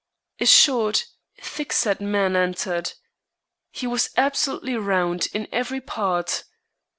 A 0.39 0.47
short, 0.47 1.05
thick 1.39 1.71
set 1.71 2.01
man 2.01 2.35
entered. 2.35 2.93
He 3.69 3.85
was 3.85 4.09
absolutely 4.17 4.75
round 4.75 5.27
in 5.31 5.47
every 5.51 5.79
part. 5.79 6.43